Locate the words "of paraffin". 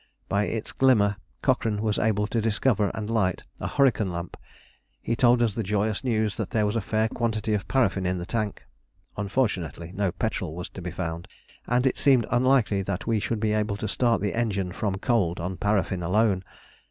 7.53-8.07